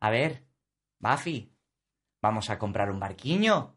A 0.00 0.08
ver, 0.08 0.46
Buffy, 0.98 1.54
¿vamos 2.22 2.48
a 2.48 2.58
comprar 2.58 2.90
un 2.90 2.98
barquiño? 2.98 3.76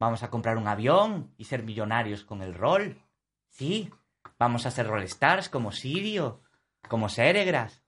¿Vamos 0.00 0.22
a 0.22 0.30
comprar 0.30 0.56
un 0.56 0.66
avión 0.66 1.34
y 1.36 1.44
ser 1.44 1.62
millonarios 1.62 2.24
con 2.24 2.40
el 2.40 2.54
rol? 2.54 3.02
Sí, 3.50 3.90
vamos 4.38 4.64
a 4.64 4.70
ser 4.70 4.86
rollstars 4.86 5.50
como 5.50 5.70
Sirio, 5.70 6.40
como 6.88 7.10
Seregras. 7.10 7.84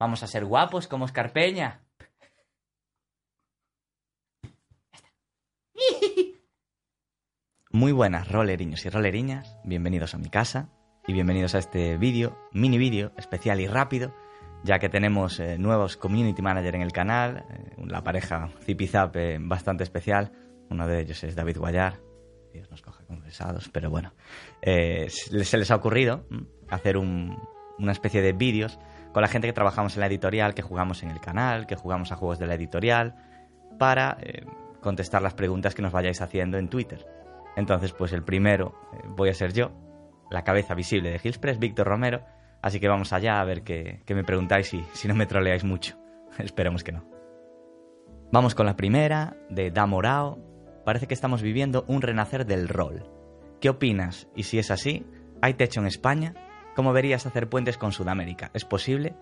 Vamos 0.00 0.24
a 0.24 0.26
ser 0.26 0.44
guapos 0.44 0.88
como 0.88 1.04
Escarpeña. 1.04 1.84
Muy 7.70 7.92
buenas, 7.92 8.26
roleriños 8.26 8.84
y 8.84 8.90
roleriñas. 8.90 9.56
Bienvenidos 9.62 10.14
a 10.14 10.18
mi 10.18 10.28
casa 10.28 10.68
y 11.06 11.12
bienvenidos 11.12 11.54
a 11.54 11.58
este 11.58 11.96
vídeo, 11.98 12.36
mini 12.52 12.78
vídeo, 12.78 13.12
especial 13.16 13.60
y 13.60 13.68
rápido, 13.68 14.12
ya 14.64 14.78
que 14.78 14.88
tenemos 14.88 15.40
eh, 15.40 15.56
nuevos 15.58 15.96
community 15.96 16.42
manager 16.42 16.74
en 16.76 16.82
el 16.82 16.92
canal, 16.92 17.44
eh, 17.50 17.74
la 17.86 18.02
pareja 18.02 18.50
Zipizap 18.62 19.16
eh, 19.16 19.38
bastante 19.40 19.84
especial. 19.84 20.32
Uno 20.70 20.86
de 20.86 21.00
ellos 21.00 21.22
es 21.24 21.34
David 21.34 21.58
Guayar. 21.58 22.00
Dios 22.52 22.70
nos 22.70 22.82
coja 22.82 23.04
confesados, 23.06 23.68
pero 23.68 23.90
bueno. 23.90 24.12
Se 24.62 25.56
les 25.58 25.70
ha 25.70 25.76
ocurrido 25.76 26.24
hacer 26.68 26.96
un- 26.96 27.38
una 27.78 27.92
especie 27.92 28.22
de 28.22 28.32
vídeos 28.32 28.78
con 29.12 29.22
la 29.22 29.28
gente 29.28 29.46
que 29.48 29.52
trabajamos 29.52 29.94
en 29.96 30.00
la 30.00 30.06
editorial, 30.06 30.54
que 30.54 30.62
jugamos 30.62 31.02
en 31.02 31.10
el 31.10 31.20
canal, 31.20 31.66
que 31.66 31.76
jugamos 31.76 32.10
a 32.12 32.16
juegos 32.16 32.38
de 32.38 32.46
la 32.46 32.54
editorial, 32.54 33.14
para 33.78 34.18
contestar 34.80 35.22
las 35.22 35.34
preguntas 35.34 35.74
que 35.74 35.82
nos 35.82 35.92
vayáis 35.92 36.20
haciendo 36.20 36.58
en 36.58 36.68
Twitter. 36.68 37.06
Entonces, 37.56 37.92
pues 37.92 38.12
el 38.12 38.22
primero 38.24 38.74
voy 39.16 39.28
a 39.28 39.34
ser 39.34 39.52
yo, 39.52 39.70
la 40.30 40.42
cabeza 40.44 40.74
visible 40.74 41.10
de 41.10 41.20
Hillspress, 41.22 41.58
Víctor 41.58 41.86
Romero. 41.86 42.22
Así 42.62 42.78
que 42.78 42.88
vamos 42.88 43.12
allá 43.12 43.40
a 43.40 43.44
ver 43.44 43.62
qué, 43.62 44.02
me 44.08 44.24
preguntáis 44.24 44.72
y 44.74 44.84
si 44.92 45.08
no 45.08 45.14
me 45.14 45.26
troleáis 45.26 45.64
mucho. 45.64 45.96
Esperemos 46.38 46.84
que 46.84 46.92
no. 46.92 47.04
Vamos 48.32 48.54
con 48.54 48.66
la 48.66 48.76
primera, 48.76 49.36
de 49.48 49.70
Damorao. 49.70 50.38
Parece 50.84 51.06
que 51.06 51.14
estamos 51.14 51.42
viviendo 51.42 51.84
un 51.88 52.02
renacer 52.02 52.46
del 52.46 52.68
rol. 52.68 53.04
¿Qué 53.60 53.68
opinas? 53.68 54.28
Y 54.36 54.44
si 54.44 54.58
es 54.58 54.70
así, 54.70 55.04
¿hay 55.42 55.54
techo 55.54 55.80
en 55.80 55.86
España? 55.86 56.34
¿Cómo 56.76 56.92
verías 56.92 57.26
hacer 57.26 57.48
puentes 57.48 57.76
con 57.76 57.92
Sudamérica? 57.92 58.50
¿Es 58.54 58.64
posible? 58.64 59.14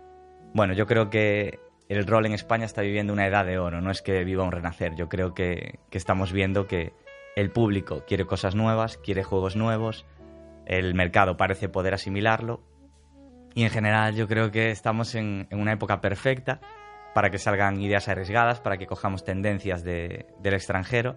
Bueno, 0.55 0.75
yo 0.75 0.87
creo 0.87 1.11
que 1.11 1.59
el 1.89 2.07
rol 2.07 2.27
en 2.27 2.33
España 2.33 2.67
está 2.67 2.83
viviendo 2.83 3.13
una 3.13 3.27
edad 3.27 3.47
de 3.47 3.59
oro, 3.59 3.81
no 3.81 3.91
es 3.91 4.03
que 4.03 4.25
viva 4.25 4.45
un 4.45 4.53
renacer. 4.53 4.95
Yo 4.95 5.09
creo 5.09 5.33
que 5.35 5.79
estamos 5.91 6.33
viendo 6.33 6.67
que 6.67 6.93
el 7.35 7.51
público 7.51 8.05
quiere 8.07 8.27
cosas 8.27 8.55
nuevas, 8.55 8.99
quiere 8.99 9.25
juegos 9.25 9.57
nuevos, 9.57 10.05
el 10.67 10.95
mercado 10.95 11.37
parece 11.37 11.69
poder 11.69 11.95
asimilarlo 11.95 12.61
y 13.59 13.65
en 13.65 13.71
general 13.71 14.15
yo 14.15 14.29
creo 14.29 14.53
que 14.53 14.71
estamos 14.71 15.17
en, 15.17 15.49
una 15.51 15.73
época 15.73 16.01
perfecta 16.01 16.61
para 17.13 17.29
que 17.29 17.39
salgan 17.39 17.81
ideas 17.81 18.07
arriesgadas, 18.07 18.61
para 18.61 18.77
que 18.79 18.87
cojamos 18.87 19.25
tendencias 19.25 19.83
de- 19.83 20.29
del 20.41 20.55
extranjero, 20.55 21.17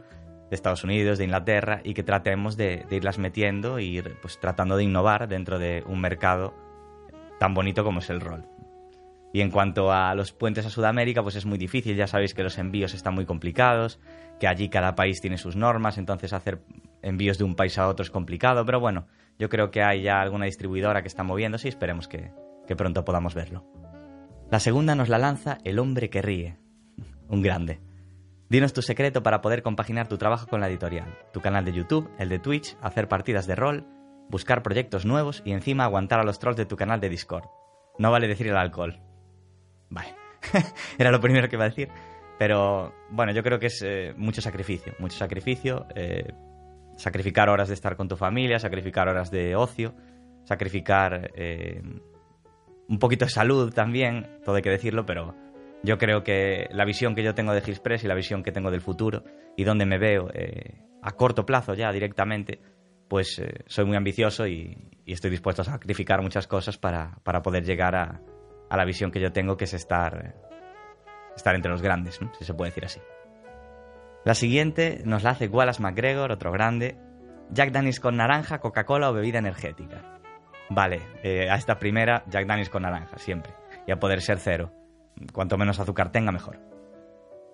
de 0.49 0.55
Estados 0.55 0.83
Unidos, 0.83 1.19
de 1.19 1.25
Inglaterra, 1.25 1.81
y 1.83 1.93
que 1.93 2.01
tratemos 2.01 2.57
de, 2.57 2.87
irlas 2.89 3.19
metiendo 3.19 3.77
y 3.77 3.95
ir 3.95 4.17
pues, 4.23 4.39
tratando 4.39 4.75
de 4.75 4.85
innovar 4.85 5.27
dentro 5.27 5.59
de 5.59 5.83
un 5.85 6.01
mercado 6.01 6.55
tan 7.39 7.53
bonito 7.53 7.83
como 7.83 7.99
es 7.99 8.09
el 8.09 8.19
rol. 8.19 8.47
Y 9.33 9.41
en 9.41 9.51
cuanto 9.51 9.91
a 9.91 10.15
los 10.15 10.31
puentes 10.31 10.65
a 10.65 10.71
Sudamérica, 10.71 11.21
pues 11.21 11.35
es 11.35 11.45
muy 11.45 11.59
difícil, 11.59 11.95
ya 11.95 12.07
sabéis 12.07 12.33
que 12.33 12.41
los 12.41 12.57
envíos 12.57 12.95
están 12.95 13.13
muy 13.13 13.27
complicados, 13.27 13.99
que 14.39 14.47
allí 14.47 14.67
cada 14.67 14.95
país 14.95 15.21
tiene 15.21 15.37
sus 15.37 15.55
normas, 15.55 15.99
entonces 15.99 16.33
hacer 16.33 16.63
envíos 17.01 17.37
de 17.37 17.43
un 17.43 17.55
país 17.55 17.77
a 17.77 17.87
otro 17.87 18.03
es 18.03 18.11
complicado, 18.11 18.65
pero 18.65 18.79
bueno, 18.79 19.07
yo 19.39 19.49
creo 19.49 19.71
que 19.71 19.81
hay 19.83 20.03
ya 20.03 20.21
alguna 20.21 20.45
distribuidora 20.45 21.01
que 21.01 21.07
está 21.07 21.23
moviéndose 21.23 21.67
y 21.67 21.69
esperemos 21.69 22.07
que, 22.07 22.31
que 22.67 22.75
pronto 22.75 23.03
podamos 23.03 23.33
verlo. 23.35 23.65
La 24.49 24.59
segunda 24.59 24.95
nos 24.95 25.09
la 25.09 25.17
lanza 25.17 25.57
El 25.63 25.79
hombre 25.79 26.09
que 26.09 26.21
ríe. 26.21 26.57
Un 27.27 27.41
grande. 27.41 27.79
Dinos 28.49 28.73
tu 28.73 28.81
secreto 28.81 29.23
para 29.23 29.39
poder 29.41 29.63
compaginar 29.63 30.09
tu 30.09 30.17
trabajo 30.17 30.47
con 30.47 30.59
la 30.59 30.67
editorial, 30.67 31.17
tu 31.31 31.39
canal 31.39 31.63
de 31.63 31.71
YouTube, 31.71 32.09
el 32.19 32.27
de 32.27 32.37
Twitch, 32.39 32.75
hacer 32.81 33.07
partidas 33.07 33.47
de 33.47 33.55
rol, 33.55 33.87
buscar 34.29 34.61
proyectos 34.61 35.05
nuevos 35.05 35.41
y 35.45 35.53
encima 35.53 35.85
aguantar 35.85 36.19
a 36.19 36.23
los 36.25 36.37
trolls 36.39 36.57
de 36.57 36.65
tu 36.65 36.75
canal 36.75 36.99
de 36.99 37.07
Discord. 37.07 37.45
No 37.97 38.11
vale 38.11 38.27
decir 38.27 38.47
el 38.47 38.57
alcohol. 38.57 38.99
Vale. 39.89 40.13
Era 40.97 41.11
lo 41.11 41.21
primero 41.21 41.47
que 41.47 41.55
iba 41.55 41.63
a 41.63 41.69
decir. 41.69 41.89
Pero 42.37 42.93
bueno, 43.09 43.31
yo 43.31 43.43
creo 43.43 43.59
que 43.59 43.67
es 43.67 43.81
eh, 43.85 44.13
mucho 44.17 44.41
sacrificio. 44.41 44.93
Mucho 44.99 45.17
sacrificio. 45.17 45.85
eh, 45.95 46.33
sacrificar 47.01 47.49
horas 47.49 47.67
de 47.67 47.73
estar 47.73 47.95
con 47.95 48.07
tu 48.07 48.15
familia, 48.15 48.59
sacrificar 48.59 49.07
horas 49.07 49.31
de 49.31 49.55
ocio, 49.55 49.95
sacrificar 50.43 51.31
eh, 51.35 51.81
un 52.87 52.99
poquito 52.99 53.25
de 53.25 53.31
salud 53.31 53.73
también, 53.73 54.39
todo 54.45 54.55
hay 54.55 54.61
que 54.61 54.69
decirlo, 54.69 55.05
pero 55.05 55.35
yo 55.83 55.97
creo 55.97 56.23
que 56.23 56.67
la 56.71 56.85
visión 56.85 57.15
que 57.15 57.23
yo 57.23 57.33
tengo 57.33 57.53
de 57.53 57.61
Gilspress 57.61 58.03
y 58.03 58.07
la 58.07 58.13
visión 58.13 58.43
que 58.43 58.51
tengo 58.51 58.69
del 58.69 58.81
futuro 58.81 59.23
y 59.57 59.63
donde 59.63 59.85
me 59.85 59.97
veo 59.97 60.29
eh, 60.33 60.79
a 61.01 61.11
corto 61.13 61.43
plazo 61.43 61.73
ya 61.73 61.91
directamente, 61.91 62.61
pues 63.07 63.39
eh, 63.39 63.63
soy 63.65 63.85
muy 63.85 63.97
ambicioso 63.97 64.45
y, 64.47 64.87
estoy 65.07 65.29
dispuesto 65.31 65.63
a 65.63 65.65
sacrificar 65.65 66.21
muchas 66.21 66.47
cosas 66.47 66.77
para, 66.77 67.17
para 67.23 67.41
poder 67.41 67.65
llegar 67.65 67.95
a, 67.95 68.21
a 68.69 68.77
la 68.77 68.85
visión 68.85 69.11
que 69.11 69.19
yo 69.19 69.33
tengo, 69.33 69.57
que 69.57 69.65
es 69.65 69.73
estar, 69.73 70.35
estar 71.35 71.53
entre 71.53 71.69
los 71.69 71.81
grandes, 71.81 72.17
si 72.39 72.45
se 72.45 72.53
puede 72.53 72.71
decir 72.71 72.85
así. 72.85 73.01
La 74.23 74.35
siguiente 74.35 75.01
nos 75.05 75.23
la 75.23 75.31
hace 75.31 75.47
Wallace 75.47 75.81
McGregor, 75.81 76.31
otro 76.31 76.51
grande. 76.51 76.97
Jack 77.49 77.71
Daniels 77.71 77.99
con 77.99 78.17
naranja, 78.17 78.59
Coca-Cola 78.59 79.09
o 79.09 79.13
bebida 79.13 79.39
energética. 79.39 80.19
Vale, 80.69 81.01
eh, 81.23 81.49
a 81.49 81.55
esta 81.55 81.79
primera, 81.79 82.23
Jack 82.27 82.45
Daniels 82.45 82.69
con 82.69 82.83
naranja, 82.83 83.17
siempre. 83.17 83.53
Y 83.87 83.91
a 83.91 83.99
poder 83.99 84.21
ser 84.21 84.39
cero. 84.39 84.71
Cuanto 85.33 85.57
menos 85.57 85.79
azúcar 85.79 86.11
tenga, 86.11 86.31
mejor. 86.31 86.59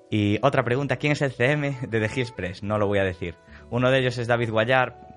Y 0.10 0.40
otra 0.42 0.64
pregunta, 0.64 0.98
¿quién 0.98 1.14
es 1.14 1.22
el 1.22 1.32
CM 1.32 1.78
de 1.88 2.00
The 2.00 2.20
Hills 2.20 2.32
Press? 2.32 2.64
No 2.64 2.78
lo 2.78 2.88
voy 2.88 3.00
a 3.00 3.04
decir. 3.04 3.36
Uno 3.70 3.90
de 3.90 4.00
ellos 4.00 4.18
es 4.18 4.28
David 4.28 4.52
Guayar, 4.52 5.08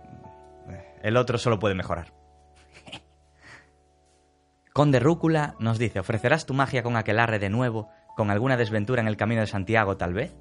el 1.02 1.16
otro 1.16 1.38
solo 1.38 1.58
puede 1.58 1.74
mejorar. 1.74 2.12
Conde 4.72 5.00
Rúcula 5.00 5.54
nos 5.58 5.78
dice, 5.78 6.00
¿ofrecerás 6.00 6.46
tu 6.46 6.54
magia 6.54 6.82
con 6.82 6.96
Aquelarre 6.96 7.38
de 7.38 7.50
nuevo, 7.50 7.88
con 8.16 8.30
alguna 8.30 8.56
desventura 8.56 9.00
en 9.00 9.08
el 9.08 9.16
camino 9.16 9.40
de 9.40 9.46
Santiago 9.46 9.96
tal 9.96 10.12
vez? 10.12 10.34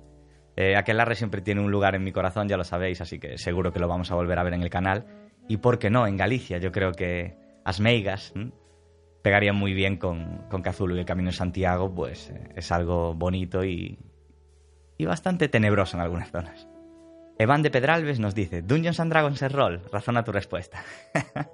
Eh, 0.61 0.75
Aquelarre 0.75 1.15
siempre 1.15 1.39
tiene 1.39 1.61
un 1.61 1.71
lugar 1.71 1.95
en 1.95 2.03
mi 2.03 2.11
corazón, 2.11 2.49
ya 2.49 2.57
lo 2.57 2.65
sabéis, 2.65 2.99
así 2.99 3.17
que 3.17 3.37
seguro 3.37 3.71
que 3.71 3.79
lo 3.79 3.87
vamos 3.87 4.11
a 4.11 4.15
volver 4.15 4.37
a 4.37 4.43
ver 4.43 4.55
en 4.55 4.61
el 4.61 4.69
canal. 4.69 5.05
Y 5.47 5.55
por 5.55 5.79
qué 5.79 5.89
no, 5.89 6.05
en 6.05 6.17
Galicia, 6.17 6.57
yo 6.57 6.73
creo 6.73 6.91
que 6.91 7.37
Asmeigas 7.63 8.33
¿m? 8.35 8.51
pegaría 9.23 9.53
muy 9.53 9.73
bien 9.73 9.95
con, 9.95 10.49
con 10.49 10.61
Cazulu 10.61 10.97
y 10.97 10.99
el 10.99 11.05
Camino 11.05 11.29
de 11.29 11.37
Santiago, 11.37 11.95
pues 11.95 12.29
eh, 12.31 12.49
es 12.57 12.73
algo 12.73 13.13
bonito 13.13 13.63
y, 13.63 13.99
y 14.97 15.05
bastante 15.05 15.47
tenebroso 15.47 15.95
en 15.95 16.03
algunas 16.03 16.29
zonas. 16.29 16.67
Evan 17.37 17.61
de 17.61 17.71
Pedralbes 17.71 18.19
nos 18.19 18.35
dice, 18.35 18.61
Dungeons 18.61 18.99
and 18.99 19.13
Dragons 19.13 19.41
es 19.41 19.53
rol, 19.53 19.81
razona 19.93 20.25
tu 20.25 20.33
respuesta. 20.33 20.83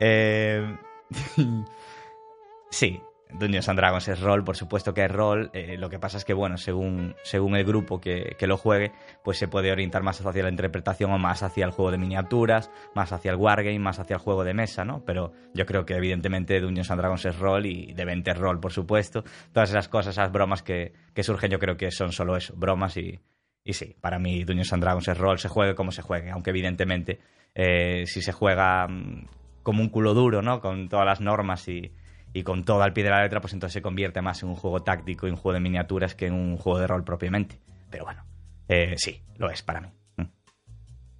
Eh, 0.00 0.76
sí, 2.70 3.00
Dungeons 3.38 3.68
and 3.68 3.78
Dragons 3.78 4.08
es 4.08 4.20
rol, 4.20 4.44
por 4.44 4.56
supuesto 4.56 4.94
que 4.94 5.04
es 5.04 5.10
rol. 5.10 5.50
eh, 5.52 5.76
lo 5.78 5.90
que 5.90 5.98
pasa 5.98 6.16
es 6.18 6.24
que, 6.24 6.34
bueno, 6.34 6.56
según, 6.56 7.16
según 7.22 7.56
el 7.56 7.64
grupo 7.64 8.00
que, 8.00 8.36
que 8.38 8.46
lo 8.46 8.56
juegue, 8.56 8.92
pues 9.22 9.38
se 9.38 9.48
puede 9.48 9.72
orientar 9.72 10.02
más 10.02 10.24
hacia 10.24 10.42
la 10.42 10.50
interpretación 10.50 11.10
o 11.10 11.18
más 11.18 11.42
hacia 11.42 11.64
el 11.64 11.72
juego 11.72 11.90
de 11.90 11.98
miniaturas, 11.98 12.70
más 12.94 13.12
hacia 13.12 13.32
el 13.32 13.36
wargame, 13.36 13.78
más 13.78 13.98
hacia 13.98 14.14
el 14.14 14.20
juego 14.20 14.44
de 14.44 14.54
mesa, 14.54 14.84
¿no? 14.84 15.04
Pero 15.04 15.32
yo 15.52 15.66
creo 15.66 15.84
que, 15.84 15.94
evidentemente, 15.94 16.60
Dungeons 16.60 16.90
and 16.90 17.00
Dragons 17.00 17.24
es 17.24 17.38
rol 17.38 17.66
y 17.66 17.92
de 17.92 18.04
20 18.04 18.30
es 18.30 18.38
rol, 18.38 18.60
por 18.60 18.72
supuesto. 18.72 19.24
Todas 19.52 19.70
esas 19.70 19.88
cosas, 19.88 20.14
esas 20.14 20.30
bromas 20.30 20.62
que, 20.62 20.92
que 21.12 21.22
surgen, 21.22 21.50
yo 21.50 21.58
creo 21.58 21.76
que 21.76 21.90
son 21.90 22.12
solo 22.12 22.36
eso, 22.36 22.54
bromas 22.56 22.96
y, 22.96 23.18
y 23.64 23.72
sí, 23.72 23.96
para 24.00 24.18
mí 24.18 24.44
Dungeons 24.44 24.72
and 24.72 24.82
Dragons 24.82 25.08
es 25.08 25.18
rol, 25.18 25.38
se 25.38 25.48
juegue 25.48 25.74
como 25.74 25.90
se 25.90 26.02
juegue, 26.02 26.30
aunque 26.30 26.50
evidentemente 26.50 27.18
eh, 27.54 28.04
si 28.06 28.22
se 28.22 28.32
juega 28.32 28.86
mm, 28.86 29.26
como 29.62 29.82
un 29.82 29.88
culo 29.88 30.14
duro, 30.14 30.42
¿no? 30.42 30.60
Con 30.60 30.88
todas 30.88 31.06
las 31.06 31.20
normas 31.20 31.66
y, 31.68 31.92
y 32.34 32.42
con 32.42 32.64
todo 32.64 32.82
al 32.82 32.92
pie 32.92 33.04
de 33.04 33.10
la 33.10 33.22
letra, 33.22 33.40
pues 33.40 33.54
entonces 33.54 33.74
se 33.74 33.80
convierte 33.80 34.20
más 34.20 34.42
en 34.42 34.48
un 34.48 34.56
juego 34.56 34.82
táctico 34.82 35.26
y 35.26 35.30
un 35.30 35.36
juego 35.36 35.54
de 35.54 35.60
miniaturas 35.60 36.16
que 36.16 36.26
en 36.26 36.34
un 36.34 36.56
juego 36.58 36.80
de 36.80 36.88
rol 36.88 37.04
propiamente. 37.04 37.60
Pero 37.88 38.04
bueno, 38.04 38.26
eh, 38.68 38.96
sí, 38.98 39.22
lo 39.36 39.48
es 39.50 39.62
para 39.62 39.80
mí. 39.80 39.88
Mm. 40.16 40.24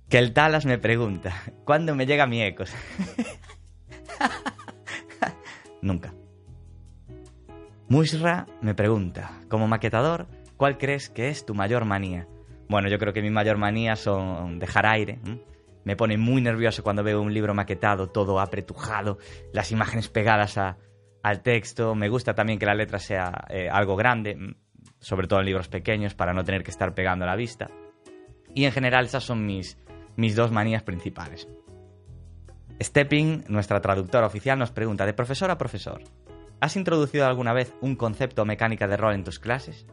Que 0.08 0.18
el 0.18 0.32
Talas 0.32 0.66
me 0.66 0.76
pregunta, 0.76 1.32
¿cuándo 1.64 1.94
me 1.94 2.04
llega 2.04 2.26
mi 2.26 2.42
Ecos? 2.42 2.74
Nunca. 5.82 6.12
Muisra 7.88 8.46
me 8.60 8.74
pregunta, 8.74 9.40
como 9.48 9.68
maquetador, 9.68 10.26
¿cuál 10.56 10.78
crees 10.78 11.10
que 11.10 11.28
es 11.28 11.46
tu 11.46 11.54
mayor 11.54 11.84
manía? 11.84 12.26
Bueno, 12.68 12.88
yo 12.88 12.98
creo 12.98 13.12
que 13.12 13.22
mi 13.22 13.30
mayor 13.30 13.56
manía 13.56 13.94
son 13.94 14.58
dejar 14.58 14.86
aire. 14.86 15.20
Me 15.84 15.94
pone 15.94 16.16
muy 16.16 16.42
nervioso 16.42 16.82
cuando 16.82 17.04
veo 17.04 17.20
un 17.20 17.32
libro 17.32 17.54
maquetado, 17.54 18.08
todo 18.08 18.40
apretujado, 18.40 19.18
las 19.52 19.70
imágenes 19.70 20.08
pegadas 20.08 20.58
al 21.24 21.40
texto. 21.40 21.94
Me 21.96 22.08
gusta 22.08 22.34
también 22.34 22.58
que 22.58 22.66
la 22.66 22.74
letra 22.74 23.00
sea 23.00 23.46
eh, 23.48 23.68
algo 23.68 23.96
grande, 23.96 24.54
sobre 25.00 25.26
todo 25.26 25.40
en 25.40 25.46
libros 25.46 25.68
pequeños, 25.68 26.14
para 26.14 26.34
no 26.34 26.44
tener 26.44 26.62
que 26.62 26.70
estar 26.70 26.94
pegando 26.94 27.26
la 27.26 27.34
vista. 27.34 27.70
Y 28.54 28.66
en 28.66 28.72
general 28.72 29.06
esas 29.06 29.24
son 29.24 29.44
mis, 29.44 29.78
mis 30.16 30.36
dos 30.36 30.52
manías 30.52 30.82
principales. 30.82 31.48
Stepping, 32.80 33.44
nuestra 33.48 33.80
traductora 33.80 34.26
oficial, 34.26 34.58
nos 34.58 34.70
pregunta, 34.70 35.06
de 35.06 35.14
profesor 35.14 35.50
a 35.50 35.58
profesor, 35.58 36.02
¿has 36.60 36.76
introducido 36.76 37.26
alguna 37.26 37.54
vez 37.54 37.74
un 37.80 37.96
concepto 37.96 38.42
o 38.42 38.44
mecánica 38.44 38.86
de 38.86 38.96
rol 38.98 39.14
en 39.14 39.24
tus 39.24 39.38
clases? 39.38 39.86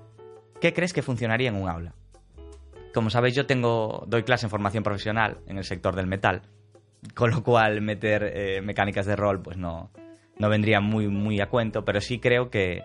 ¿Qué 0.59 0.73
crees 0.73 0.91
que 0.91 1.01
funcionaría 1.01 1.49
en 1.49 1.55
un 1.55 1.69
aula? 1.69 1.95
Como 2.93 3.09
sabéis, 3.09 3.35
yo 3.35 3.45
tengo, 3.45 4.03
doy 4.07 4.23
clase 4.23 4.47
en 4.47 4.49
formación 4.49 4.83
profesional 4.83 5.37
en 5.47 5.57
el 5.57 5.63
sector 5.63 5.95
del 5.95 6.07
metal, 6.07 6.41
con 7.15 7.31
lo 7.31 7.41
cual 7.41 7.81
meter 7.81 8.23
eh, 8.35 8.61
mecánicas 8.61 9.05
de 9.05 9.15
rol 9.15 9.41
pues 9.41 9.57
no, 9.57 9.91
no 10.41 10.49
vendría 10.49 10.81
muy, 10.81 11.07
muy 11.07 11.39
a 11.39 11.49
cuento, 11.49 11.85
pero 11.85 12.01
sí 12.01 12.17
creo 12.17 12.49
que, 12.49 12.81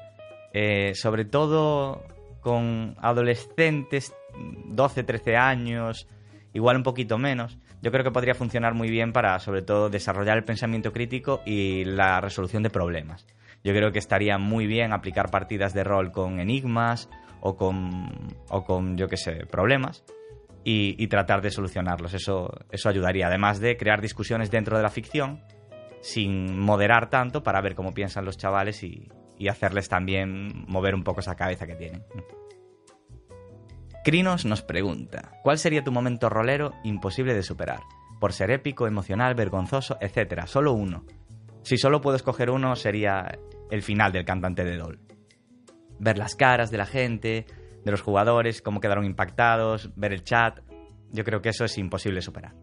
eh, 0.53 0.93
sobre 0.95 1.25
todo 1.25 2.05
con 2.43 2.95
adolescentes, 3.01 4.15
12, 4.67 5.05
13 5.05 5.37
años, 5.37 6.07
igual 6.53 6.77
un 6.77 6.83
poquito 6.83 7.17
menos, 7.17 7.59
yo 7.81 7.91
creo 7.91 8.05
que 8.05 8.11
podría 8.11 8.35
funcionar 8.35 8.75
muy 8.75 8.91
bien 8.91 9.15
para, 9.15 9.39
sobre 9.39 9.63
todo, 9.63 9.89
desarrollar 9.89 10.37
el 10.37 10.45
pensamiento 10.45 10.93
crítico 10.93 11.41
y 11.47 11.87
la 11.87 12.21
resolución 12.21 12.63
de 12.63 12.69
problemas. 12.69 13.27
Yo 13.65 13.73
creo 13.73 13.91
que 13.91 14.01
estaría 14.01 14.37
muy 14.37 14.67
bien 14.67 14.93
aplicar 14.93 15.31
partidas 15.31 15.73
de 15.73 15.83
rol 15.83 16.13
con 16.13 16.41
enigmas 16.41 17.09
o 17.41 17.57
con, 17.57 18.37
o 18.51 18.65
con 18.65 18.99
yo 18.99 19.09
qué 19.09 19.17
sé, 19.17 19.47
problemas 19.47 20.05
y, 20.63 21.07
tratar 21.07 21.41
de 21.41 21.51
solucionarlos. 21.51 22.13
Eso, 22.13 22.53
eso 22.71 22.91
ayudaría, 22.91 23.29
además 23.29 23.61
de 23.61 23.79
crear 23.79 24.03
discusiones 24.03 24.51
dentro 24.51 24.77
de 24.77 24.83
la 24.83 24.91
ficción 24.91 25.41
sin 26.07 26.59
moderar 26.59 27.11
tanto 27.11 27.43
para 27.43 27.61
ver 27.61 27.75
cómo 27.75 27.93
piensan 27.93 28.25
los 28.25 28.39
chavales 28.39 28.83
y, 28.83 29.09
hacerles 29.51 29.89
también 29.89 30.65
mover 30.67 30.95
un 30.95 31.05
poco 31.05 31.21
esa 31.21 31.35
cabeza 31.35 31.67
que 31.67 31.75
tienen. 31.75 32.05
Crinos 34.03 34.45
nos 34.47 34.63
pregunta, 34.63 35.33
¿cuál 35.43 35.59
sería 35.59 35.85
tu 35.85 35.93
momento 35.93 36.31
rolero 36.31 36.73
imposible 36.85 37.35
de 37.35 37.43
superar? 37.43 37.81
Por 38.21 38.33
ser 38.33 38.51
épico, 38.51 38.87
emocional, 38.87 39.35
vergonzoso, 39.35 39.99
etcétera, 40.01 40.47
solo 40.47 40.73
uno. 40.73 41.05
Si 41.63 41.77
solo 41.77 42.01
puedo 42.01 42.17
escoger 42.17 42.51
uno, 42.51 42.77
sería 42.77 43.39
el 43.71 43.83
final 43.83 44.13
del 44.13 44.25
cantante 44.25 44.65
de 44.65 44.77
Doll 44.79 45.07
ver 45.99 46.19
las 46.19 46.35
caras 46.37 46.71
de 46.71 46.79
la 46.79 46.87
gente, 46.87 47.47
de 47.85 47.91
los 47.91 48.03
jugadores, 48.03 48.63
cómo 48.63 48.81
quedaron 48.81 49.05
impactados, 49.05 49.91
ver 49.97 50.13
el 50.13 50.25
chat. 50.25 50.61
Yo 51.13 51.25
creo 51.25 51.41
que 51.41 51.51
eso 51.51 51.65
es 51.65 51.79
imposible 51.79 52.21
superar. 52.21 52.55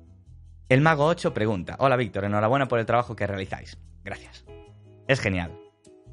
El 0.69 0.81
Mago 0.81 1.06
8 1.06 1.33
pregunta, 1.33 1.75
hola 1.80 1.95
Víctor, 1.95 2.25
enhorabuena 2.25 2.68
por 2.68 2.80
el 2.80 2.86
trabajo 2.86 3.15
que 3.15 3.27
realizáis. 3.27 3.77
Gracias. 4.04 4.45
Es 5.07 5.19
genial. 5.19 5.51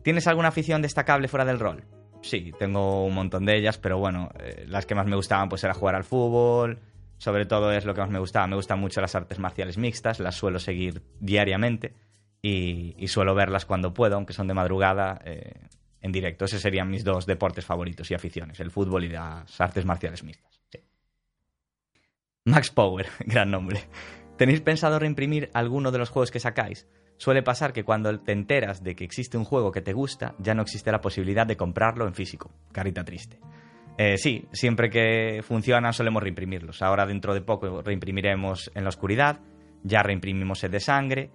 ¿Tienes 0.02 0.26
alguna 0.26 0.48
afición 0.48 0.82
destacable 0.82 1.28
fuera 1.28 1.44
del 1.44 1.60
rol? 1.60 1.84
Sí, 2.22 2.52
tengo 2.58 3.04
un 3.04 3.14
montón 3.14 3.46
de 3.46 3.56
ellas, 3.56 3.78
pero 3.78 3.98
bueno, 3.98 4.30
eh, 4.38 4.64
las 4.66 4.86
que 4.86 4.94
más 4.94 5.06
me 5.06 5.16
gustaban 5.16 5.48
pues 5.48 5.64
era 5.64 5.74
jugar 5.74 5.94
al 5.94 6.04
fútbol, 6.04 6.78
sobre 7.18 7.46
todo 7.46 7.72
es 7.72 7.84
lo 7.84 7.94
que 7.94 8.00
más 8.00 8.10
me 8.10 8.18
gustaba. 8.18 8.46
Me 8.46 8.56
gustan 8.56 8.78
mucho 8.78 9.00
las 9.00 9.14
artes 9.14 9.38
marciales 9.38 9.78
mixtas, 9.78 10.20
las 10.20 10.34
suelo 10.34 10.58
seguir 10.58 11.02
diariamente 11.20 11.94
y, 12.42 13.06
suelo 13.08 13.34
verlas 13.34 13.66
cuando 13.66 13.94
puedo, 13.94 14.16
aunque 14.16 14.32
son 14.32 14.48
de 14.48 14.54
madrugada. 14.54 15.20
Eh, 15.24 15.54
en 16.00 16.12
directo. 16.12 16.44
Esos 16.44 16.60
serían 16.60 16.90
mis 16.90 17.04
dos 17.04 17.26
deportes 17.26 17.64
favoritos 17.64 18.10
y 18.10 18.14
aficiones, 18.14 18.60
el 18.60 18.70
fútbol 18.70 19.04
y 19.04 19.08
las 19.08 19.60
artes 19.60 19.84
marciales 19.84 20.22
mixtas. 20.24 20.60
Max 22.44 22.70
Power, 22.70 23.06
gran 23.20 23.50
nombre. 23.50 23.86
¿Tenéis 24.40 24.62
pensado 24.62 24.98
reimprimir 24.98 25.50
alguno 25.52 25.90
de 25.90 25.98
los 25.98 26.08
juegos 26.08 26.30
que 26.30 26.40
sacáis? 26.40 26.88
Suele 27.18 27.42
pasar 27.42 27.74
que 27.74 27.84
cuando 27.84 28.20
te 28.20 28.32
enteras 28.32 28.82
de 28.82 28.96
que 28.96 29.04
existe 29.04 29.36
un 29.36 29.44
juego 29.44 29.70
que 29.70 29.82
te 29.82 29.92
gusta, 29.92 30.34
ya 30.38 30.54
no 30.54 30.62
existe 30.62 30.90
la 30.90 31.02
posibilidad 31.02 31.46
de 31.46 31.58
comprarlo 31.58 32.06
en 32.06 32.14
físico. 32.14 32.50
Carita 32.72 33.04
triste. 33.04 33.38
Eh, 33.98 34.16
sí, 34.16 34.48
siempre 34.50 34.88
que 34.88 35.42
funciona 35.42 35.92
solemos 35.92 36.22
reimprimirlos. 36.22 36.80
Ahora 36.80 37.04
dentro 37.04 37.34
de 37.34 37.42
poco 37.42 37.82
reimprimiremos 37.82 38.72
En 38.74 38.84
la 38.84 38.88
Oscuridad, 38.88 39.40
ya 39.82 40.02
reimprimimos 40.02 40.60
Sed 40.60 40.70
de 40.70 40.80
Sangre, 40.80 41.30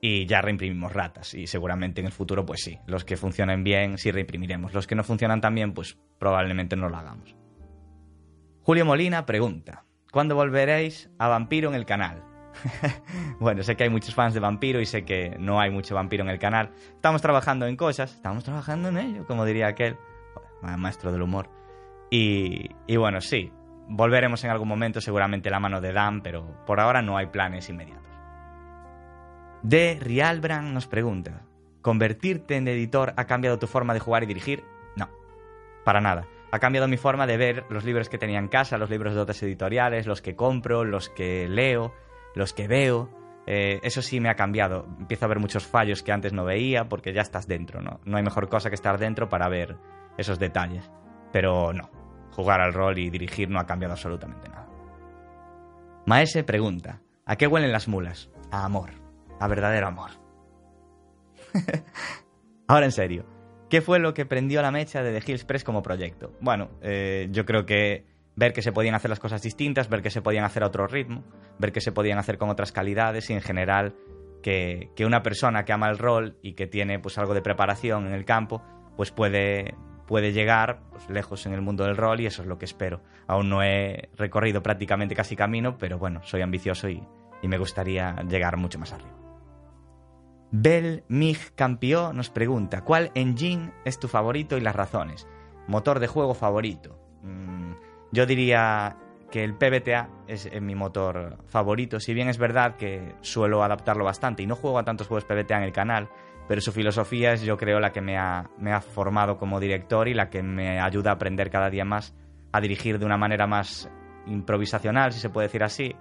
y 0.00 0.26
ya 0.26 0.40
reimprimimos 0.40 0.92
ratas. 0.92 1.34
Y 1.34 1.46
seguramente 1.46 2.00
en 2.00 2.08
el 2.08 2.12
futuro, 2.12 2.44
pues 2.44 2.62
sí, 2.64 2.76
los 2.88 3.04
que 3.04 3.16
funcionen 3.16 3.62
bien 3.62 3.98
sí 3.98 4.10
reimprimiremos. 4.10 4.74
Los 4.74 4.88
que 4.88 4.96
no 4.96 5.04
funcionan 5.04 5.40
tan 5.40 5.54
bien, 5.54 5.74
pues 5.74 5.96
probablemente 6.18 6.74
no 6.74 6.88
lo 6.88 6.96
hagamos. 6.96 7.36
Julio 8.62 8.84
Molina 8.84 9.26
pregunta, 9.26 9.84
¿cuándo 10.10 10.34
volveréis 10.34 11.08
a 11.20 11.28
Vampiro 11.28 11.68
en 11.68 11.76
el 11.76 11.86
canal? 11.86 12.27
bueno, 13.40 13.62
sé 13.62 13.76
que 13.76 13.84
hay 13.84 13.90
muchos 13.90 14.14
fans 14.14 14.34
de 14.34 14.40
Vampiro 14.40 14.80
y 14.80 14.86
sé 14.86 15.04
que 15.04 15.36
no 15.38 15.60
hay 15.60 15.70
mucho 15.70 15.94
Vampiro 15.94 16.24
en 16.24 16.30
el 16.30 16.38
canal. 16.38 16.70
Estamos 16.94 17.22
trabajando 17.22 17.66
en 17.66 17.76
cosas, 17.76 18.14
estamos 18.14 18.44
trabajando 18.44 18.88
en 18.88 18.98
ello, 18.98 19.26
como 19.26 19.44
diría 19.44 19.68
aquel 19.68 19.96
maestro 20.62 21.12
del 21.12 21.22
humor. 21.22 21.50
Y, 22.10 22.96
bueno, 22.96 23.20
sí, 23.20 23.52
volveremos 23.88 24.42
en 24.44 24.50
algún 24.50 24.68
momento, 24.68 25.00
seguramente 25.00 25.50
la 25.50 25.60
mano 25.60 25.80
de 25.80 25.92
Dan, 25.92 26.22
pero 26.22 26.64
por 26.64 26.80
ahora 26.80 27.02
no 27.02 27.16
hay 27.16 27.26
planes 27.26 27.68
inmediatos. 27.68 28.04
De 29.62 29.98
Rialbrand 30.00 30.72
nos 30.72 30.86
pregunta, 30.86 31.42
¿convertirte 31.82 32.56
en 32.56 32.68
editor 32.68 33.12
ha 33.16 33.26
cambiado 33.26 33.58
tu 33.58 33.66
forma 33.66 33.92
de 33.92 34.00
jugar 34.00 34.22
y 34.22 34.26
dirigir? 34.26 34.64
No, 34.96 35.08
para 35.84 36.00
nada. 36.00 36.26
Ha 36.50 36.60
cambiado 36.60 36.88
mi 36.88 36.96
forma 36.96 37.26
de 37.26 37.36
ver 37.36 37.64
los 37.68 37.84
libros 37.84 38.08
que 38.08 38.16
tenía 38.16 38.38
en 38.38 38.48
casa, 38.48 38.78
los 38.78 38.88
libros 38.88 39.14
de 39.14 39.20
otras 39.20 39.42
editoriales, 39.42 40.06
los 40.06 40.22
que 40.22 40.34
compro, 40.34 40.84
los 40.84 41.10
que 41.10 41.46
leo, 41.46 41.92
los 42.34 42.52
que 42.52 42.68
veo. 42.68 43.10
Eh, 43.46 43.80
eso 43.82 44.02
sí 44.02 44.20
me 44.20 44.28
ha 44.28 44.34
cambiado. 44.34 44.86
Empiezo 44.98 45.24
a 45.24 45.28
ver 45.28 45.38
muchos 45.38 45.66
fallos 45.66 46.02
que 46.02 46.12
antes 46.12 46.32
no 46.32 46.44
veía 46.44 46.88
porque 46.88 47.14
ya 47.14 47.22
estás 47.22 47.46
dentro, 47.46 47.80
¿no? 47.80 48.00
No 48.04 48.16
hay 48.18 48.22
mejor 48.22 48.48
cosa 48.48 48.68
que 48.68 48.74
estar 48.74 48.98
dentro 48.98 49.28
para 49.28 49.48
ver 49.48 49.76
esos 50.18 50.38
detalles. 50.38 50.90
Pero 51.32 51.72
no, 51.72 51.90
jugar 52.32 52.60
al 52.60 52.74
rol 52.74 52.98
y 52.98 53.10
dirigir 53.10 53.48
no 53.48 53.58
ha 53.58 53.66
cambiado 53.66 53.94
absolutamente 53.94 54.48
nada. 54.48 54.68
Maese 56.06 56.44
pregunta, 56.44 57.00
¿a 57.24 57.36
qué 57.36 57.46
huelen 57.46 57.72
las 57.72 57.88
mulas? 57.88 58.30
A 58.50 58.64
amor 58.64 58.90
a 59.38 59.48
verdadero 59.48 59.86
amor. 59.86 60.10
Ahora 62.66 62.86
en 62.86 62.92
serio, 62.92 63.24
¿qué 63.70 63.80
fue 63.80 63.98
lo 63.98 64.14
que 64.14 64.26
prendió 64.26 64.62
la 64.62 64.70
mecha 64.70 65.02
de 65.02 65.18
The 65.18 65.30
Hills 65.30 65.44
Press 65.44 65.64
como 65.64 65.82
proyecto? 65.82 66.32
Bueno, 66.40 66.70
eh, 66.82 67.28
yo 67.30 67.44
creo 67.44 67.64
que 67.64 68.04
ver 68.38 68.52
que 68.52 68.62
se 68.62 68.70
podían 68.70 68.94
hacer 68.94 69.10
las 69.10 69.18
cosas 69.18 69.42
distintas, 69.42 69.88
ver 69.88 70.00
que 70.00 70.10
se 70.10 70.22
podían 70.22 70.44
hacer 70.44 70.62
a 70.62 70.68
otro 70.68 70.86
ritmo, 70.86 71.24
ver 71.58 71.72
que 71.72 71.80
se 71.80 71.90
podían 71.90 72.18
hacer 72.18 72.38
con 72.38 72.50
otras 72.50 72.70
calidades 72.70 73.28
y 73.30 73.32
en 73.32 73.40
general 73.40 73.96
que, 74.42 74.90
una 75.04 75.24
persona 75.24 75.64
que 75.64 75.72
ama 75.72 75.88
el 75.88 75.98
rol 75.98 76.36
y 76.40 76.52
que 76.52 76.68
tiene 76.68 77.00
pues 77.00 77.18
algo 77.18 77.34
de 77.34 77.42
preparación 77.42 78.06
en 78.06 78.12
el 78.12 78.24
campo, 78.24 78.62
pues 78.96 79.10
puede, 79.10 79.74
puede 80.06 80.32
llegar 80.32 80.82
pues, 80.90 81.10
lejos 81.10 81.46
en 81.46 81.52
el 81.52 81.62
mundo 81.62 81.84
del 81.84 81.96
rol 81.96 82.20
y 82.20 82.26
eso 82.26 82.42
es 82.42 82.48
lo 82.48 82.58
que 82.58 82.64
espero. 82.64 83.02
Aún 83.26 83.50
no 83.50 83.64
he 83.64 84.08
recorrido 84.16 84.62
prácticamente 84.62 85.16
casi 85.16 85.34
camino, 85.34 85.76
pero 85.76 85.98
bueno, 85.98 86.20
soy 86.22 86.40
ambicioso 86.40 86.88
y 86.88 87.02
me 87.42 87.58
gustaría 87.58 88.22
llegar 88.28 88.56
mucho 88.56 88.78
más 88.78 88.92
arriba. 88.92 89.16
Bel 90.52 91.02
Mig 91.08 91.54
Campió 91.56 92.12
nos 92.12 92.30
pregunta, 92.30 92.82
¿cuál 92.82 93.10
engine 93.16 93.72
es 93.84 93.98
tu 93.98 94.06
favorito 94.06 94.56
y 94.56 94.60
las 94.60 94.76
razones? 94.76 95.26
Motor 95.66 95.98
de 95.98 96.06
juego 96.06 96.34
favorito. 96.34 96.98
Mm, 97.22 97.57
yo 98.12 98.26
diría 98.26 98.96
que 99.30 99.44
el 99.44 99.54
PBTA 99.54 100.08
es 100.26 100.50
mi 100.60 100.74
motor 100.74 101.38
favorito, 101.46 102.00
si 102.00 102.14
bien 102.14 102.28
es 102.28 102.38
verdad 102.38 102.76
que 102.76 103.14
suelo 103.20 103.62
adaptarlo 103.62 104.04
bastante 104.04 104.42
y 104.42 104.46
no 104.46 104.56
juego 104.56 104.78
a 104.78 104.84
tantos 104.84 105.06
juegos 105.06 105.24
PBTA 105.24 105.58
en 105.58 105.64
el 105.64 105.72
canal, 105.72 106.08
pero 106.46 106.60
su 106.60 106.72
filosofía 106.72 107.32
es 107.32 107.42
yo 107.42 107.56
creo 107.58 107.78
la 107.78 107.92
que 107.92 108.00
me 108.00 108.16
ha, 108.16 108.48
formado 108.80 109.36
como 109.36 109.60
director 109.60 110.08
y 110.08 110.14
la 110.14 110.30
que 110.30 110.42
me 110.42 110.80
ayuda 110.80 111.10
a 111.10 111.14
aprender 111.14 111.50
cada 111.50 111.68
día 111.68 111.84
más 111.84 112.14
a 112.52 112.60
dirigir 112.60 112.98
de 112.98 113.04
una 113.04 113.18
manera 113.18 113.46
más 113.46 113.90
improvisacional, 114.26 115.12
si 115.12 115.20
se 115.20 115.28
puede 115.28 115.48
decir 115.48 115.62
así, 115.62 115.94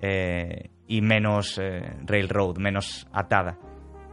eh, 0.00 0.70
y 0.86 1.02
menos 1.02 1.58
eh, 1.58 1.82
railroad, 2.06 2.56
menos 2.56 3.06
atada 3.12 3.58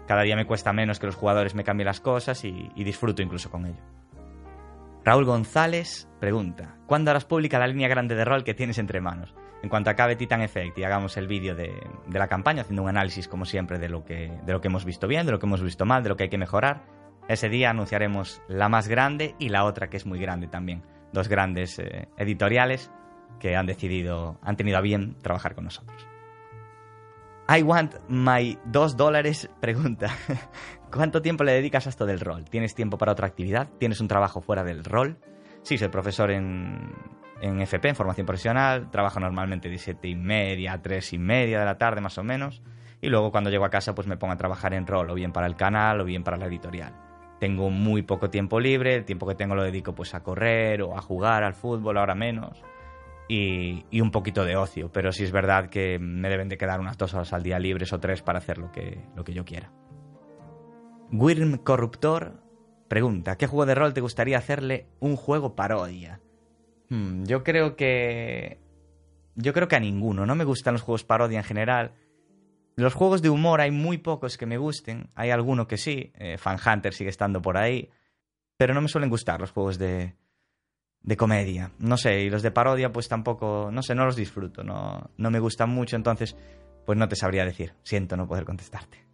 cada 0.10 0.24
día 0.24 0.36
me 0.36 0.48
cuesta 0.48 0.74
menos 0.74 0.98
que 0.98 1.06
los 1.06 1.16
jugadores 1.16 1.54
me 1.54 1.64
cambien 1.64 1.86
las 1.86 2.02
cosas 2.02 2.44
y, 2.44 2.72
disfruto 2.76 3.22
incluso 3.22 3.52
con 3.52 3.68
ello. 3.68 3.78
Raúl 5.10 5.26
González 5.26 6.08
pregunta, 6.20 6.78
¿cuándo 6.86 7.10
harás 7.10 7.26
pública 7.26 7.58
la 7.58 7.66
línea 7.66 7.88
grande 7.88 8.14
de 8.14 8.24
rol 8.24 8.44
que 8.44 8.54
tienes 8.54 8.78
entre 8.78 9.02
manos? 9.02 9.34
En 9.64 9.68
cuanto 9.68 9.90
acabe 9.90 10.16
Titan 10.16 10.42
Effect 10.42 10.78
y 10.78 10.84
hagamos 10.84 11.18
el 11.18 11.26
vídeo 11.28 11.56
de, 11.56 11.74
la 12.14 12.28
campaña, 12.28 12.62
haciendo 12.62 12.84
un 12.84 12.90
análisis 12.90 13.28
como 13.28 13.46
siempre 13.46 13.80
de 13.80 13.90
lo, 13.90 14.06
que, 14.06 14.32
hemos 14.46 14.86
visto 14.86 15.08
bien, 15.08 15.26
de 15.26 15.32
lo 15.32 15.40
que 15.40 15.48
hemos 15.48 15.64
visto 15.64 15.84
mal, 15.84 16.04
de 16.04 16.10
lo 16.10 16.16
que 16.16 16.26
hay 16.26 16.30
que 16.30 16.38
mejorar, 16.38 16.84
ese 17.28 17.50
día 17.50 17.72
anunciaremos 17.72 18.44
la 18.48 18.70
más 18.70 18.88
grande 18.88 19.34
y 19.40 19.50
la 19.50 19.64
otra 19.64 19.90
que 19.90 19.98
es 19.98 20.06
muy 20.06 20.20
grande 20.20 20.46
también. 20.46 20.84
Dos 21.12 21.28
grandes 21.28 21.80
eh, 21.80 22.08
editoriales 22.16 22.92
que 23.40 23.56
han 23.56 23.66
decidido, 23.66 24.38
han 24.44 24.58
tenido 24.58 24.78
a 24.78 24.82
bien 24.82 25.18
trabajar 25.24 25.56
con 25.56 25.64
nosotros. 25.64 26.08
I 27.50 27.64
want 27.64 27.96
my 28.08 28.60
2 28.66 28.96
dólares 28.96 29.50
pregunta, 29.60 30.16
¿Cuánto 30.92 31.22
tiempo 31.22 31.44
le 31.44 31.54
dedicas 31.54 31.86
a 31.86 31.90
esto 31.90 32.08
del 32.08 32.20
rol? 32.20 32.46
¿Tienes 32.46 32.74
tiempo 32.74 32.98
para 32.98 33.12
otra 33.12 33.28
actividad? 33.28 33.70
¿Tienes 33.78 34.02
un 34.02 34.08
trabajo 34.08 34.42
fuera 34.42 34.64
del 34.64 34.84
rol? 34.84 35.20
Sí, 35.62 35.78
soy 35.78 35.90
profesor 35.90 36.32
en, 36.32 36.92
en 37.42 37.62
FP, 37.62 37.90
en 37.90 37.96
formación 37.96 38.26
profesional. 38.26 38.90
Trabajo 38.90 39.20
normalmente 39.20 39.70
de 39.70 39.78
siete 39.78 40.08
y 40.08 40.16
media 40.16 40.74
a 40.74 40.82
tres 40.82 41.14
y 41.14 41.20
media 41.20 41.60
de 41.60 41.66
la 41.66 41.78
tarde, 41.78 42.02
más 42.02 42.18
o 42.18 42.24
menos. 42.24 42.64
Y 43.02 43.10
luego 43.10 43.32
cuando 43.32 43.52
llego 43.52 43.66
a 43.66 43.70
casa, 43.70 43.94
pues 43.94 44.08
me 44.08 44.18
pongo 44.18 44.34
a 44.34 44.38
trabajar 44.38 44.74
en 44.74 44.88
rol, 44.88 45.10
o 45.12 45.14
bien 45.14 45.32
para 45.32 45.46
el 45.46 45.56
canal, 45.56 46.02
o 46.02 46.06
bien 46.06 46.24
para 46.24 46.38
la 46.38 46.48
editorial. 46.48 46.94
Tengo 47.40 47.70
muy 47.70 48.02
poco 48.02 48.32
tiempo 48.32 48.60
libre, 48.60 48.96
el 48.96 49.06
tiempo 49.06 49.28
que 49.28 49.36
tengo 49.36 49.56
lo 49.56 49.64
dedico 49.64 49.94
pues 49.94 50.16
a 50.16 50.24
correr 50.24 50.82
o 50.82 50.98
a 50.98 51.02
jugar 51.02 51.44
al 51.44 51.54
fútbol, 51.54 51.98
ahora 51.98 52.16
menos. 52.16 52.64
Y, 53.30 53.86
y, 53.92 54.02
un 54.02 54.10
poquito 54.10 54.44
de 54.44 54.56
ocio, 54.56 54.92
pero 54.92 55.12
sí 55.12 55.24
es 55.24 55.32
verdad 55.32 55.70
que 55.70 56.00
me 56.00 56.30
deben 56.30 56.50
de 56.50 56.58
quedar 56.58 56.80
unas 56.80 56.98
dos 56.98 57.14
horas 57.14 57.32
al 57.32 57.44
día 57.44 57.60
libres 57.60 57.94
o 57.94 58.00
tres 58.00 58.24
para 58.24 58.40
hacer 58.40 58.58
lo 58.58 58.72
que, 58.72 59.06
lo 59.16 59.24
que 59.24 59.34
yo 59.34 59.46
quiera. 59.46 59.72
Wyrm 61.12 61.58
Corruptor 61.58 62.44
pregunta, 62.88 63.38
¿qué 63.38 63.48
juego 63.48 63.66
de 63.66 63.76
rol 63.76 63.94
te 63.94 64.02
gustaría 64.02 64.38
hacerle 64.38 64.88
un 65.00 65.16
juego 65.16 65.56
parodia? 65.56 66.22
Hmm, 66.90 67.24
yo 67.24 67.44
creo 67.44 67.76
que... 67.76 68.60
Yo 69.36 69.54
creo 69.54 69.68
que 69.68 69.76
a 69.76 69.80
ninguno. 69.80 70.26
No 70.26 70.36
me 70.36 70.44
gustan 70.44 70.74
los 70.74 70.82
juegos 70.82 71.04
parodia 71.04 71.38
en 71.38 71.46
general. 71.46 71.94
Los 72.76 72.94
juegos 72.94 73.22
de 73.22 73.30
humor 73.30 73.62
hay 73.62 73.72
muy 73.72 73.98
pocos 73.98 74.38
que 74.38 74.46
me 74.46 74.58
gusten. 74.58 75.10
Hay 75.16 75.30
alguno 75.30 75.68
que 75.68 75.78
sí. 75.78 76.12
Eh, 76.16 76.38
Fan 76.38 76.58
Hunter 76.66 76.94
sigue 76.94 77.10
estando 77.10 77.42
por 77.42 77.58
ahí. 77.58 77.90
Pero 78.58 78.74
no 78.74 78.82
me 78.82 78.90
suelen 78.90 79.10
gustar 79.10 79.40
los 79.40 79.52
juegos 79.52 79.78
de, 79.78 80.16
de 81.02 81.18
comedia. 81.18 81.72
No 81.80 81.96
sé, 81.96 82.22
y 82.22 82.30
los 82.30 82.42
de 82.42 82.52
parodia 82.52 82.92
pues 82.92 83.08
tampoco, 83.08 83.70
no 83.72 83.82
sé, 83.82 83.96
no 83.96 84.06
los 84.06 84.16
disfruto. 84.16 84.64
No, 84.64 85.10
no 85.16 85.32
me 85.32 85.40
gustan 85.40 85.70
mucho, 85.70 85.96
entonces 85.96 86.36
pues 86.86 86.98
no 86.98 87.08
te 87.08 87.16
sabría 87.16 87.46
decir. 87.46 87.74
Siento 87.84 88.18
no 88.18 88.28
poder 88.28 88.44
contestarte. 88.44 89.09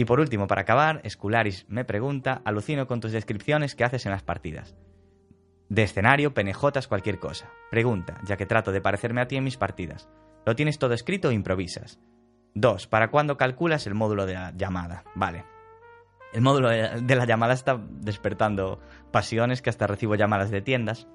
Y 0.00 0.06
por 0.06 0.18
último, 0.18 0.46
para 0.46 0.62
acabar, 0.62 1.02
Escularis 1.04 1.66
me 1.68 1.84
pregunta, 1.84 2.40
alucino 2.46 2.86
con 2.86 3.00
tus 3.00 3.12
descripciones 3.12 3.74
que 3.74 3.84
haces 3.84 4.06
en 4.06 4.12
las 4.12 4.22
partidas. 4.22 4.74
De 5.68 5.82
escenario, 5.82 6.32
penejotas, 6.32 6.88
cualquier 6.88 7.18
cosa. 7.18 7.50
Pregunta, 7.70 8.18
ya 8.24 8.38
que 8.38 8.46
trato 8.46 8.72
de 8.72 8.80
parecerme 8.80 9.20
a 9.20 9.28
ti 9.28 9.36
en 9.36 9.44
mis 9.44 9.58
partidas. 9.58 10.08
¿Lo 10.46 10.56
tienes 10.56 10.78
todo 10.78 10.94
escrito 10.94 11.28
o 11.28 11.32
improvisas? 11.32 12.00
2. 12.54 12.86
¿Para 12.86 13.10
cuándo 13.10 13.36
calculas 13.36 13.86
el 13.86 13.92
módulo 13.92 14.24
de 14.24 14.32
la 14.32 14.54
llamada? 14.56 15.04
Vale. 15.14 15.44
El 16.32 16.40
módulo 16.40 16.70
de 16.70 17.14
la 17.14 17.26
llamada 17.26 17.52
está 17.52 17.78
despertando 17.78 18.80
pasiones 19.12 19.60
que 19.60 19.68
hasta 19.68 19.86
recibo 19.86 20.14
llamadas 20.14 20.50
de 20.50 20.62
tiendas. 20.62 21.08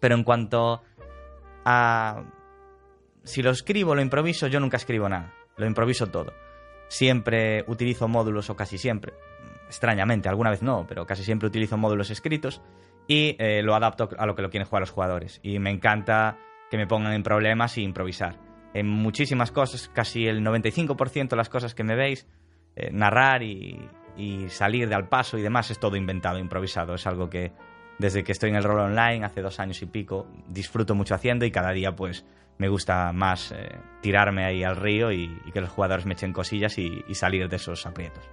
Pero 0.00 0.16
en 0.16 0.24
cuanto 0.24 0.82
a... 1.64 2.24
Si 3.22 3.40
lo 3.40 3.52
escribo, 3.52 3.94
lo 3.94 4.02
improviso, 4.02 4.48
yo 4.48 4.58
nunca 4.58 4.78
escribo 4.78 5.08
nada. 5.08 5.32
Lo 5.56 5.64
improviso 5.64 6.08
todo 6.08 6.32
siempre 6.94 7.64
utilizo 7.66 8.06
módulos, 8.06 8.50
o 8.50 8.56
casi 8.56 8.78
siempre, 8.78 9.14
extrañamente, 9.66 10.28
alguna 10.28 10.50
vez 10.50 10.62
no, 10.62 10.86
pero 10.86 11.06
casi 11.06 11.24
siempre 11.24 11.48
utilizo 11.48 11.76
módulos 11.76 12.10
escritos 12.10 12.62
y 13.08 13.34
eh, 13.40 13.62
lo 13.64 13.74
adapto 13.74 14.10
a 14.16 14.26
lo 14.26 14.36
que 14.36 14.42
lo 14.42 14.50
quieren 14.50 14.68
jugar 14.68 14.82
los 14.82 14.92
jugadores. 14.92 15.40
Y 15.42 15.58
me 15.58 15.70
encanta 15.70 16.38
que 16.70 16.76
me 16.76 16.86
pongan 16.86 17.12
en 17.12 17.24
problemas 17.24 17.76
y 17.78 17.82
improvisar. 17.82 18.38
En 18.74 18.86
muchísimas 18.86 19.50
cosas, 19.50 19.90
casi 19.92 20.28
el 20.28 20.44
95% 20.44 21.30
de 21.30 21.36
las 21.36 21.48
cosas 21.48 21.74
que 21.74 21.82
me 21.82 21.96
veis, 21.96 22.28
eh, 22.76 22.90
narrar 22.92 23.42
y, 23.42 23.88
y 24.16 24.48
salir 24.48 24.88
de 24.88 24.94
al 24.94 25.08
paso 25.08 25.36
y 25.36 25.42
demás 25.42 25.72
es 25.72 25.80
todo 25.80 25.96
inventado, 25.96 26.38
improvisado. 26.38 26.94
Es 26.94 27.08
algo 27.08 27.28
que 27.28 27.52
desde 27.98 28.24
que 28.24 28.32
estoy 28.32 28.50
en 28.50 28.56
el 28.56 28.64
rol 28.64 28.80
online, 28.80 29.24
hace 29.24 29.40
dos 29.40 29.60
años 29.60 29.80
y 29.82 29.86
pico, 29.86 30.26
disfruto 30.48 30.94
mucho 30.94 31.14
haciendo 31.14 31.44
y 31.44 31.50
cada 31.50 31.72
día 31.72 31.94
pues 31.94 32.24
me 32.58 32.68
gusta 32.68 33.12
más 33.12 33.52
eh, 33.52 33.78
tirarme 34.00 34.44
ahí 34.44 34.62
al 34.62 34.76
río 34.76 35.12
y, 35.12 35.28
que 35.52 35.60
los 35.60 35.70
jugadores 35.70 36.06
me 36.06 36.14
echen 36.14 36.32
cosillas 36.32 36.78
y, 36.78 37.02
salir 37.14 37.48
de 37.48 37.56
esos 37.56 37.86
aprietos. 37.86 38.24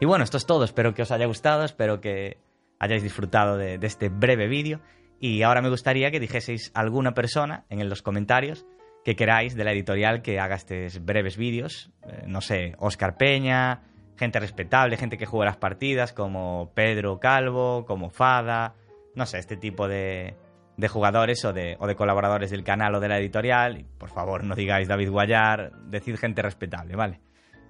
Y 0.00 0.06
bueno, 0.06 0.24
esto 0.24 0.36
es 0.36 0.46
todo, 0.46 0.64
espero 0.64 0.94
que 0.94 1.02
os 1.02 1.10
haya 1.10 1.26
gustado, 1.26 1.64
espero 1.64 2.00
que 2.00 2.38
hayáis 2.78 3.02
disfrutado 3.02 3.56
de, 3.56 3.78
este 3.82 4.08
breve 4.08 4.48
vídeo. 4.48 4.80
Y 5.20 5.42
ahora 5.42 5.62
me 5.62 5.68
gustaría 5.68 6.10
que 6.10 6.18
dijeseis 6.18 6.72
alguna 6.74 7.14
persona 7.14 7.64
en 7.68 7.88
los 7.88 8.02
comentarios 8.02 8.66
que 9.04 9.14
queráis 9.14 9.54
de 9.54 9.64
la 9.64 9.72
editorial 9.72 10.22
que 10.22 10.40
haga 10.40 10.56
estos 10.56 11.04
breves 11.04 11.36
vídeos, 11.36 11.90
eh, 12.04 12.24
no 12.26 12.40
sé, 12.40 12.74
Oscar 12.78 13.16
Peña, 13.16 13.82
gente 14.16 14.40
respetable, 14.40 14.96
gente 14.96 15.18
que 15.18 15.26
juega 15.26 15.46
las 15.46 15.56
partidas 15.56 16.12
como 16.12 16.72
Pedro 16.74 17.18
Calvo, 17.18 17.84
como 17.86 18.10
Fada, 18.10 18.74
no 19.14 19.26
sé, 19.26 19.38
este 19.38 19.56
tipo 19.56 19.88
de, 19.88 20.36
de 20.76 20.88
jugadores 20.88 21.44
o 21.44 21.52
de, 21.52 21.76
o 21.80 21.86
de 21.86 21.94
colaboradores 21.94 22.50
del 22.50 22.64
canal 22.64 22.94
o 22.94 23.00
de 23.00 23.08
la 23.08 23.18
editorial. 23.18 23.84
por 23.98 24.10
favor, 24.10 24.44
no 24.44 24.54
digáis 24.54 24.88
David 24.88 25.10
Guayar, 25.10 25.72
decid 25.86 26.16
gente 26.16 26.42
respetable, 26.42 26.96
¿vale? 26.96 27.20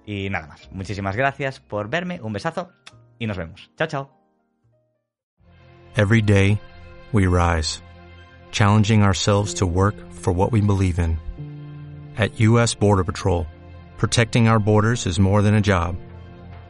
Y 0.05 0.29
nada 0.29 0.47
más. 0.47 0.69
Muchísimas 0.71 1.15
gracias 1.15 1.59
por 1.59 1.89
verme, 1.89 2.19
un 2.21 2.33
besazo 2.33 2.71
y 3.19 3.27
nos 3.27 3.37
vemos. 3.37 3.71
Chao, 3.77 3.87
chao. 3.87 4.09
Every 5.95 6.21
day 6.21 6.59
we 7.11 7.27
rise, 7.27 7.81
challenging 8.51 9.03
ourselves 9.03 9.53
to 9.55 9.67
work 9.67 9.95
for 10.11 10.33
what 10.33 10.51
we 10.51 10.59
believe 10.59 10.99
in. 10.99 11.19
At 12.17 12.39
US 12.39 12.75
Border 12.75 13.03
Patrol, 13.03 13.45
protecting 13.97 14.47
our 14.47 14.59
borders 14.59 15.05
is 15.05 15.19
more 15.19 15.41
than 15.41 15.55
a 15.55 15.61
job. 15.61 15.95